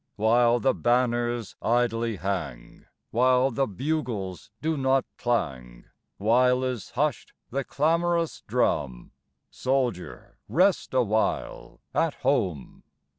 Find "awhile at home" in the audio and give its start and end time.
10.95-12.81